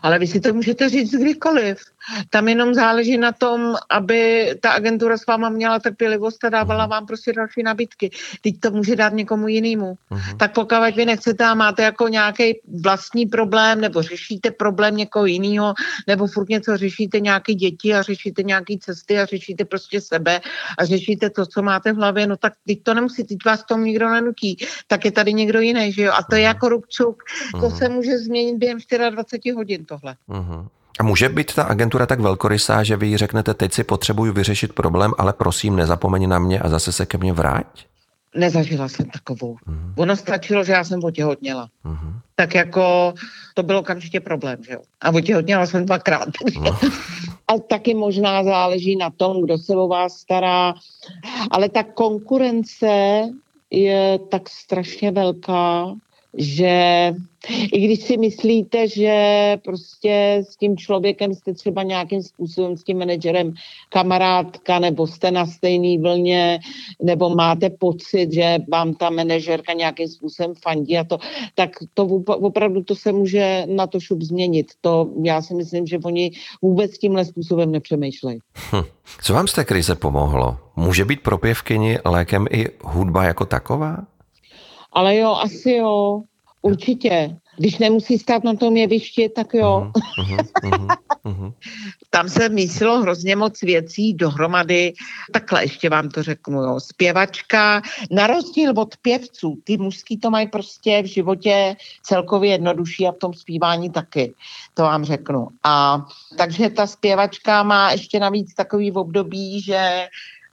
[0.03, 1.85] Ale vy si to můžete říct kdykoliv.
[2.31, 7.07] Tam jenom záleží na tom, aby ta agentura s váma měla trpělivost a dávala vám
[7.07, 8.11] prostě další nabídky.
[8.41, 9.95] Teď to může dát někomu jinému.
[10.11, 10.37] Uh-huh.
[10.37, 15.75] Tak pokud vy nechcete a máte jako nějaký vlastní problém, nebo řešíte problém někoho jiného,
[16.07, 20.41] nebo furt něco řešíte nějaké děti a řešíte nějaké cesty a řešíte prostě sebe
[20.79, 23.85] a řešíte to, co máte v hlavě, no tak teď to nemusí, teď vás tomu
[23.85, 26.13] nikdo nenutí, tak je tady někdo jiný, že jo?
[26.13, 27.79] A to je jako rubčuk, to uh-huh.
[27.79, 28.79] se může změnit během
[29.11, 30.17] 24 hodin tohle.
[30.29, 30.69] Uh-huh.
[30.99, 34.73] A může být ta agentura tak velkorysá, že vy jí řeknete, teď si potřebuju vyřešit
[34.73, 37.67] problém, ale prosím, nezapomeň na mě a zase se ke mně vrať?
[38.37, 39.55] Nezažila jsem takovou.
[39.55, 39.93] Uh-huh.
[39.97, 41.69] Ono stačilo, že já jsem otěhotněla.
[41.85, 42.13] Uh-huh.
[42.35, 43.15] Tak jako
[43.55, 44.81] to bylo okamžitě problém, že jo.
[45.01, 46.29] A otěhotněla jsem dvakrát.
[46.29, 46.93] Uh-huh.
[47.49, 50.75] a taky možná záleží na tom, kdo se o vás stará.
[51.51, 53.23] Ale ta konkurence
[53.71, 55.95] je tak strašně velká,
[56.37, 57.15] že
[57.73, 59.17] i když si myslíte, že
[59.65, 63.55] prostě s tím člověkem jste třeba nějakým způsobem s tím manažerem
[63.89, 66.59] kamarádka, nebo jste na stejné vlně,
[67.03, 71.19] nebo máte pocit, že vám ta manažerka nějakým způsobem fandí a to,
[71.55, 74.67] tak to opravdu to se může na to šup změnit.
[74.81, 76.31] To já si myslím, že oni
[76.63, 78.39] vůbec tímhle způsobem nepřemýšlejí.
[78.73, 78.83] Hm.
[79.23, 80.59] Co vám z té krize pomohlo?
[80.77, 84.14] Může být pro pěvkyni lékem i hudba jako taková?
[84.95, 86.23] Ale jo, asi jo,
[86.63, 87.37] určitě.
[87.57, 89.91] Když nemusí stát na tom jevišti, tak jo.
[89.95, 91.53] Uh-huh, uh-huh, uh-huh.
[92.11, 94.93] Tam se mísilo hrozně moc věcí dohromady.
[95.33, 96.63] Takhle ještě vám to řeknu.
[96.63, 96.81] Jo.
[96.81, 103.13] Zpěvačka, na rozdíl od pěvců, ty mužský to mají prostě v životě celkově jednodušší a
[103.13, 104.35] v tom zpívání taky.
[104.75, 105.49] To vám řeknu.
[105.63, 110.07] A takže ta zpěvačka má ještě navíc takový období, že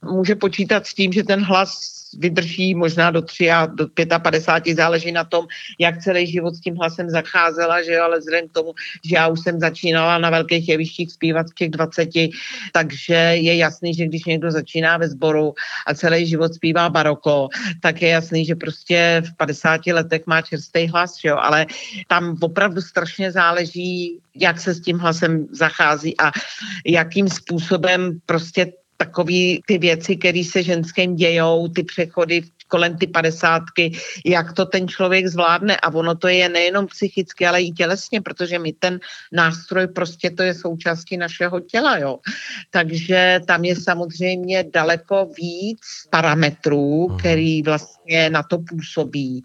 [0.04, 3.88] může počítat s tím, že ten hlas vydrží možná do 3 a do
[4.22, 5.46] 55, záleží na tom,
[5.78, 8.72] jak celý život s tím hlasem zacházela, že jo, ale vzhledem k tomu,
[9.04, 12.08] že já už jsem začínala na velkých jevištích zpívat v těch 20,
[12.72, 15.54] takže je jasný, že když někdo začíná ve sboru
[15.86, 17.48] a celý život zpívá baroko,
[17.80, 21.66] tak je jasný, že prostě v 50 letech má čerstvý hlas, jo, ale
[22.08, 26.30] tam opravdu strašně záleží, jak se s tím hlasem zachází a
[26.86, 33.92] jakým způsobem prostě takový ty věci, které se ženským dějou, ty přechody kolem ty padesátky,
[34.24, 38.58] jak to ten člověk zvládne a ono to je nejenom psychicky, ale i tělesně, protože
[38.58, 38.96] my ten
[39.32, 42.18] nástroj prostě to je součástí našeho těla, jo.
[42.70, 47.18] Takže tam je samozřejmě daleko víc parametrů, mhm.
[47.18, 49.44] který vlastně na to působí.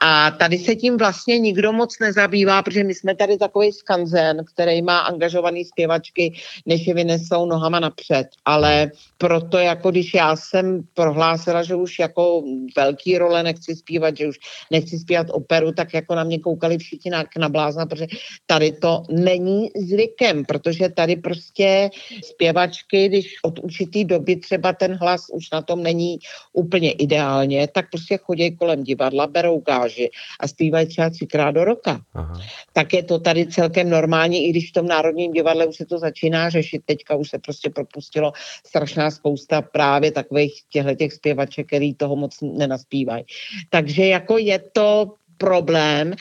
[0.00, 4.82] A tady se tím vlastně nikdo moc nezabývá, protože my jsme tady takový skanzen, který
[4.82, 8.26] má angažovaný zpěvačky, než je vynesou nohama napřed.
[8.44, 12.42] Ale proto jako když já jsem prohlásila, že už jako
[12.76, 14.38] velký role nechci zpívat, že už
[14.70, 18.06] nechci zpívat operu, tak jako na mě koukali všichni na, na blázna, protože
[18.46, 21.90] tady to není zvykem, protože tady prostě
[22.24, 26.18] zpěvačky, když od určitý doby třeba ten hlas už na tom není
[26.52, 32.00] úplně ideálně, tak prostě chodí kolem divadla, berou gáži a zpívají třeba třikrát do roka.
[32.14, 32.40] Aha.
[32.72, 35.98] Tak je to tady celkem normální, i když v tom Národním divadle už se to
[35.98, 36.82] začíná řešit.
[36.84, 38.32] Teďka už se prostě propustilo
[38.66, 43.24] strašná spousta právě takových těchto těch zpěvaček, který toho moc nenaspívají.
[43.70, 46.14] Takže jako je to problém,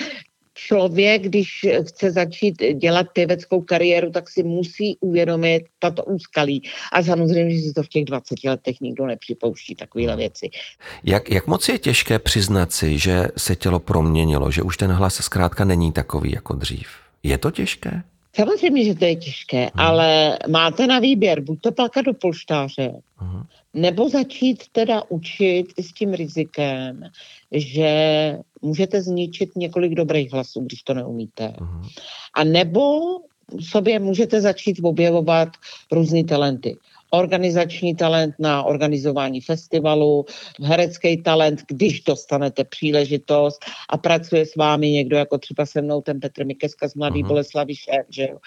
[0.68, 6.64] člověk, když chce začít dělat pěveckou kariéru, tak si musí uvědomit tato úskalí.
[6.94, 10.50] A samozřejmě, že si to v těch 20 letech nikdo nepřipouští, takovéhle věci.
[11.04, 15.16] Jak, jak moc je těžké přiznat si, že se tělo proměnilo, že už ten hlas
[15.16, 16.88] zkrátka není takový jako dřív?
[17.24, 18.04] Je to těžké?
[18.36, 19.70] Samozřejmě, že to je těžké, hmm.
[19.76, 23.44] ale máte na výběr, buď to plakat do polštáře, hmm.
[23.74, 27.04] nebo začít teda učit i s tím rizikem,
[27.52, 27.92] že
[28.62, 31.54] můžete zničit několik dobrých hlasů, když to neumíte.
[31.60, 31.84] Hmm.
[32.34, 33.00] A nebo
[33.60, 35.50] sobě můžete začít objevovat
[35.92, 36.78] různé talenty
[37.12, 40.26] organizační talent na organizování festivalu,
[40.64, 46.20] herecký talent, když dostanete příležitost a pracuje s vámi někdo, jako třeba se mnou ten
[46.20, 47.28] Petr Mikeska z Mladý uh-huh.
[47.28, 48.38] Boleslavy šéf, že jo,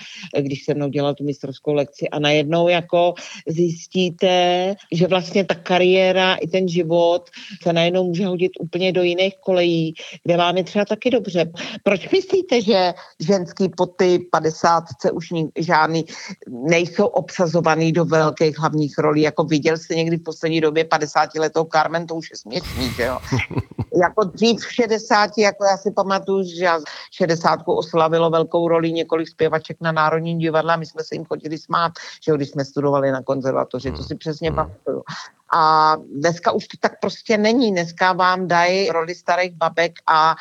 [0.40, 3.14] když se mnou dělal tu mistrovskou lekci a najednou jako
[3.48, 7.30] zjistíte, že vlastně ta kariéra i ten život
[7.62, 9.94] se najednou může hodit úplně do jiných kolejí,
[10.24, 11.52] kde vám je třeba taky dobře.
[11.82, 16.04] Proč myslíte, že ženský po ty 50 už žádný
[16.48, 19.22] nejsou obsazovaný do velkých těch hlavních rolí.
[19.22, 23.02] Jako viděl jste někdy v poslední době 50 letou Carmen, to už je směšný, že
[23.02, 23.18] jo.
[24.02, 26.68] jako dřív v 60, jako já si pamatuju, že
[27.10, 31.58] 60 oslavilo velkou roli několik zpěvaček na Národním divadle a my jsme se jim chodili
[31.58, 31.92] smát,
[32.24, 34.56] že jo, když jsme studovali na konzervatoři, to si přesně hmm.
[34.56, 35.02] pamatuju.
[35.54, 37.72] A dneska už to tak prostě není.
[37.72, 40.34] Dneska vám dají roli starých babek a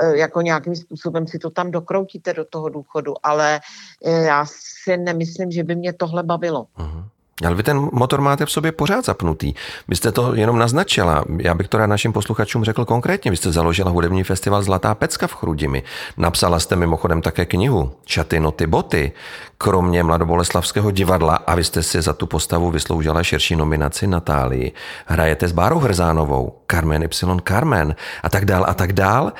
[0.00, 3.60] e, jako nějakým způsobem si to tam dokroutíte do toho důchodu, ale
[4.04, 4.44] e, já
[4.84, 6.66] si nemyslím, že by mě tohle bavilo.
[6.78, 7.04] Uh-huh.
[7.46, 9.54] Ale vy ten motor máte v sobě pořád zapnutý.
[9.88, 11.24] Vy jste to jenom naznačila.
[11.38, 13.30] Já bych to rád našim posluchačům řekl konkrétně.
[13.30, 15.82] Vy jste založila hudební festival Zlatá pecka v Chrudimi.
[16.16, 19.12] Napsala jste mimochodem také knihu Čaty, noty, boty.
[19.58, 24.72] Kromě Mladoboleslavského divadla a vy jste si za tu postavu vysloužila širší nominaci Natálii.
[25.06, 27.40] Hrajete s Bárou Hrzánovou, Carmen Y.
[27.48, 29.32] Carmen a tak dál a tak dál.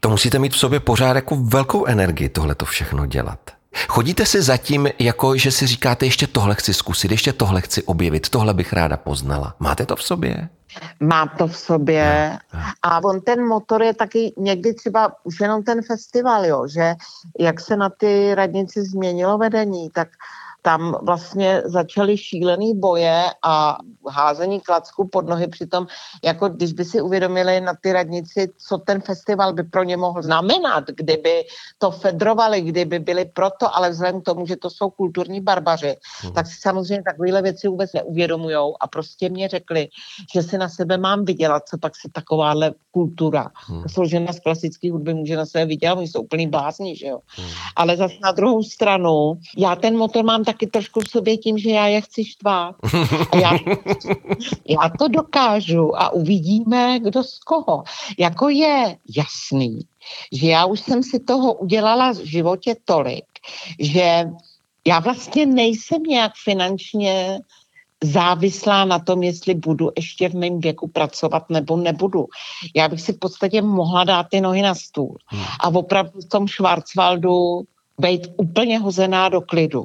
[0.00, 3.38] To musíte mít v sobě pořád jako velkou energii tohle to všechno dělat.
[3.88, 8.28] Chodíte si zatím, jako že si říkáte, ještě tohle chci zkusit, ještě tohle chci objevit,
[8.28, 9.54] tohle bych ráda poznala.
[9.58, 10.48] Máte to v sobě?
[11.00, 12.30] Mám to v sobě.
[12.54, 12.66] No, no.
[12.82, 16.94] A on ten motor je taky někdy třeba už jenom ten festival, jo, že
[17.40, 20.08] jak se na ty radnici změnilo vedení, tak
[20.64, 25.86] tam vlastně začaly šílený boje a házení klacku pod nohy přitom,
[26.24, 30.22] jako když by si uvědomili na ty radnici, co ten festival by pro ně mohl
[30.22, 31.44] znamenat, kdyby
[31.78, 36.32] to fedrovali, kdyby byli proto, ale vzhledem k tomu, že to jsou kulturní barbaři, hmm.
[36.32, 39.88] tak si samozřejmě takovéhle věci vůbec neuvědomujou a prostě mě řekli,
[40.34, 43.82] že si na sebe mám vydělat, co pak se takováhle kultura hmm.
[43.88, 47.18] složena z klasické hudby může na sebe vydělat, oni jsou úplný blázni, že jo.
[47.28, 47.48] Hmm.
[47.76, 51.70] Ale zase na druhou stranu, já ten motor mám taky trošku v sobě tím, že
[51.70, 52.76] já je chci štvát.
[53.30, 53.50] A já,
[54.68, 57.82] já to dokážu a uvidíme, kdo z koho.
[58.18, 59.80] Jako je jasný,
[60.32, 63.24] že já už jsem si toho udělala v životě tolik,
[63.80, 64.24] že
[64.86, 67.40] já vlastně nejsem nějak finančně
[68.04, 72.26] závislá na tom, jestli budu ještě v mém věku pracovat nebo nebudu.
[72.76, 75.44] Já bych si v podstatě mohla dát ty nohy na stůl hmm.
[75.60, 77.64] a opravdu v tom Schwarzwaldu
[77.98, 79.84] být úplně hozená do klidu.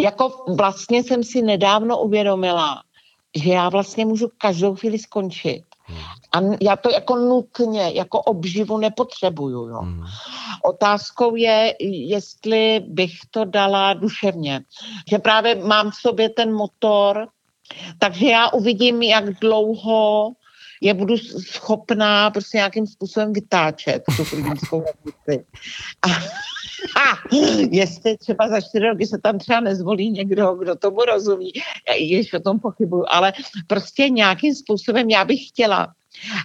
[0.00, 2.82] Jako vlastně jsem si nedávno uvědomila,
[3.36, 5.62] že já vlastně můžu každou chvíli skončit.
[5.88, 5.98] Hmm.
[6.32, 9.68] A já to jako nutně, jako obživu nepotřebuju.
[9.68, 9.78] Jo.
[9.78, 10.04] Hmm.
[10.64, 11.74] Otázkou je,
[12.08, 14.60] jestli bych to dala duševně.
[15.10, 17.28] Že právě mám v sobě ten motor,
[17.98, 20.32] takže já uvidím, jak dlouho
[20.80, 24.84] je budu schopná prostě nějakým způsobem vytáčet tu klinickou
[26.02, 26.08] a
[27.70, 31.52] jestli třeba za čtyři roky se tam třeba nezvolí někdo, kdo tomu rozumí,
[31.98, 33.32] ještě o tom pochybuju, ale
[33.66, 35.88] prostě nějakým způsobem já bych chtěla,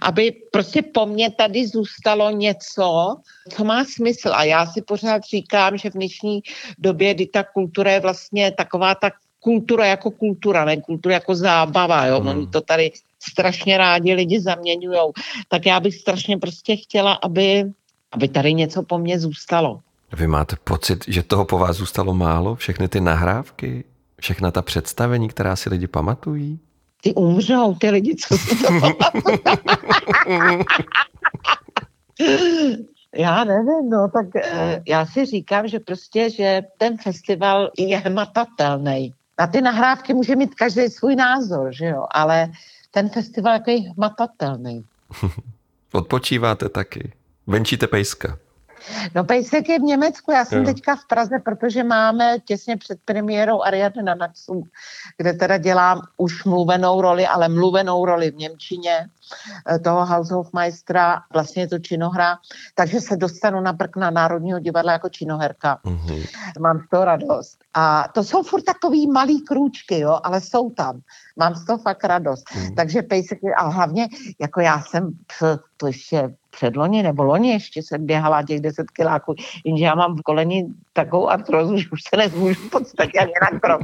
[0.02, 3.16] aby prostě po mně tady zůstalo něco,
[3.50, 4.30] co má smysl.
[4.34, 6.42] A já si pořád říkám, že v dnešní
[6.78, 12.06] době, kdy ta kultura je vlastně taková ta kultura jako kultura, ne kultura jako zábava,
[12.06, 12.20] jo.
[12.20, 12.28] Mm.
[12.28, 12.92] Oni to tady
[13.30, 15.12] strašně rádi lidi zaměňujou.
[15.48, 17.64] Tak já bych strašně prostě chtěla, aby,
[18.12, 19.80] aby tady něco po mně zůstalo.
[20.12, 22.54] Vy máte pocit, že toho po vás zůstalo málo?
[22.54, 23.84] Všechny ty nahrávky?
[24.20, 26.60] Všechna ta představení, která si lidi pamatují?
[27.02, 28.68] Ty umřou, ty lidi, co si to
[33.16, 39.14] Já nevím, no, tak eh, já si říkám, že prostě, že ten festival je hmatatelný.
[39.40, 42.48] Na ty nahrávky může mít každý svůj názor, že jo, ale
[42.90, 44.84] ten festival je hmatatelný.
[45.92, 47.12] Odpočíváte taky.
[47.46, 48.38] Venčíte pejska.
[49.14, 50.64] No Pejsek je v Německu, já jsem jo.
[50.64, 54.62] teďka v Praze, protože máme těsně před premiérou Ariadne na Naxu,
[55.16, 59.06] kde teda dělám už mluvenou roli, ale mluvenou roli v Němčině
[59.66, 62.38] eh, toho Haushofmeistera, vlastně je to činohra,
[62.74, 65.78] takže se dostanu na brk na Národního divadla jako činoherka.
[65.84, 66.26] Mm-hmm.
[66.60, 67.58] Mám z toho radost.
[67.74, 71.00] A to jsou furt takový malý krůčky, jo, ale jsou tam.
[71.36, 72.44] Mám z toho fakt radost.
[72.54, 72.74] Mm.
[72.74, 74.08] Takže pejsek, a hlavně,
[74.40, 75.12] jako já jsem
[75.76, 79.34] to ještě předloni nebo loni ještě jsem běhala těch 10 kiláků,
[79.64, 83.58] jenže já mám v koleni takovou artrozu, že už se nezmůžu v podstatě ani na
[83.60, 83.82] krok.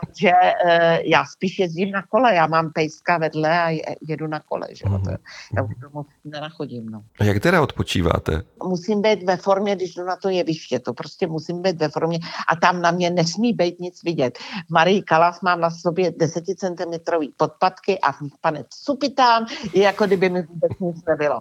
[0.00, 0.70] Takže uh,
[1.04, 5.16] já spíš jezdím na kole, já mám pejska vedle a jedu na kole, že mm-hmm.
[5.56, 6.88] já už to moc nenachodím.
[6.88, 7.02] No.
[7.20, 8.42] A jak teda odpočíváte?
[8.64, 12.18] Musím být ve formě, když jdu na to jeviště, to prostě musím být ve formě
[12.48, 14.38] a tam na mě nesmí být nic vidět.
[14.38, 20.28] V Marii Kalas mám na sobě 10 cm podpatky a pane supitám, je jako kdyby
[20.28, 21.40] mi vůbec nic nebylo.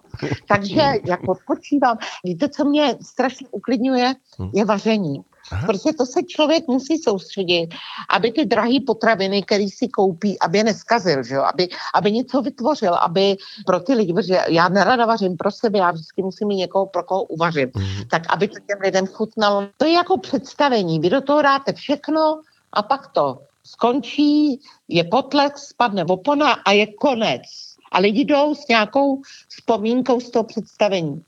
[0.57, 1.97] Takže jak odpočívám.
[2.23, 4.49] Víte, co mě strašně uklidňuje, hm.
[4.53, 5.23] je vaření.
[5.51, 5.67] Aha.
[5.67, 7.69] Protože to se člověk musí soustředit,
[8.09, 11.43] aby ty drahé potraviny, které si koupí, aby je neskazil, že jo?
[11.53, 15.91] Aby, aby něco vytvořil, aby pro ty lidi, protože já nerada vařím pro sebe, já
[15.91, 18.07] vždycky musím mít někoho, pro koho uvařím, mm.
[18.09, 19.67] tak aby to těm lidem chutnalo.
[19.77, 22.41] To je jako představení, vy do toho dáte všechno
[22.73, 27.41] a pak to skončí, je potlesk, spadne opona a je konec
[27.95, 31.21] a lidi jdou s nějakou vzpomínkou z toho představení.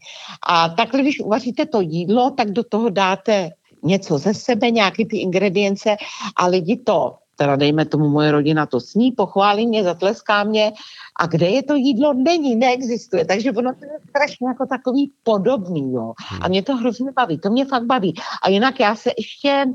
[0.47, 3.49] A takhle, když uvaříte to jídlo, tak do toho dáte
[3.83, 5.95] něco ze sebe, nějaké ty ingredience
[6.35, 10.73] a lidi to teda dejme tomu moje rodina to sní, pochválí mě, zatleská mě
[11.19, 13.25] a kde je to jídlo, není, neexistuje.
[13.25, 16.13] Takže ono to je strašně jako takový podobný, jo.
[16.17, 16.49] A Hmm.
[16.49, 18.13] mě to hrozně baví, to mě fakt baví.
[18.43, 19.65] A jinak já se ještě,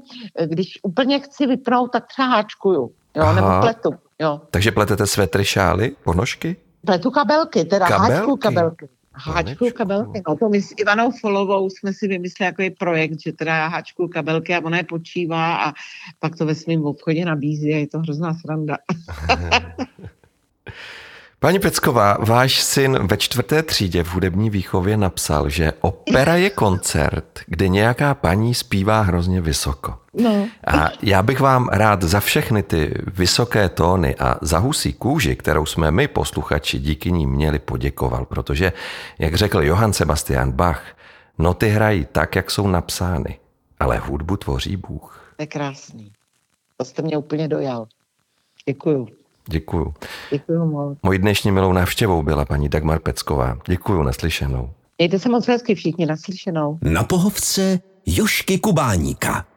[0.46, 3.34] když úplně chci vypnout, tak třeba háčkuju, jo, Aha.
[3.34, 4.40] nebo pletu, jo.
[4.50, 6.56] Takže pletete svetry, šály, ponožky?
[6.86, 8.12] Pletu kabelky, teda Kabelky?
[8.12, 8.88] háčku kabelky.
[9.14, 13.56] Háčku kabelky, no to my s Ivanou Folovou jsme si vymysleli jako projekt, že teda
[13.56, 15.72] já háčku kabelky a ona je počívá a
[16.18, 18.78] pak to ve svém obchodě nabízí a je to hrozná sranda.
[21.42, 27.40] Paní Pecková, váš syn ve čtvrté třídě v hudební výchově napsal, že opera je koncert,
[27.46, 29.98] kde nějaká paní zpívá hrozně vysoko.
[30.14, 30.48] No.
[30.66, 35.66] A já bych vám rád za všechny ty vysoké tóny a za husí kůži, kterou
[35.66, 38.72] jsme my posluchači díky ní měli poděkoval, protože,
[39.18, 40.82] jak řekl Johann Sebastian Bach,
[41.38, 43.38] noty hrají tak, jak jsou napsány,
[43.80, 45.34] ale hudbu tvoří Bůh.
[45.36, 46.12] To je krásný.
[46.76, 47.86] To jste mě úplně dojal.
[48.66, 49.08] Děkuju.
[49.48, 49.94] Děkuju.
[50.30, 50.98] Děkuju moc.
[51.02, 53.58] Mojí dnešní milou návštěvou byla paní Dagmar Pecková.
[53.68, 54.70] Děkuju, naslyšenou.
[54.98, 56.78] Mějte se moc hezky všichni naslyšenou.
[56.82, 59.46] Na pohovce Jošky Kubáníka.